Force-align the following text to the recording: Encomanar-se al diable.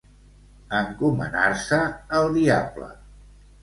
Encomanar-se 0.77 1.81
al 2.23 2.37
diable. 2.43 2.93